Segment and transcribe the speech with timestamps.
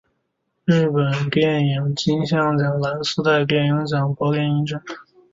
[0.65, 4.81] 日本电影金像奖蓝丝带电影奖柏林影展